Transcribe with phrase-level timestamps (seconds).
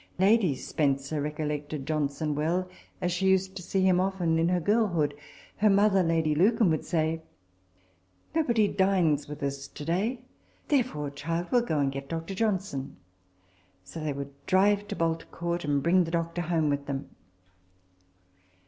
[0.17, 2.67] Lady Spencer recollected Johnson well,
[3.01, 5.13] as she used to see him often in her girlhood.
[5.57, 7.21] Her mother, Lady Lucan, would say,"
[8.35, 10.23] Nobody dines with us to day;
[10.69, 12.33] therefore, child, we'll go and get Dr.
[12.33, 12.97] Johnson."
[13.83, 17.11] So they would drive to Bolt Court, and bring the doctor home with them.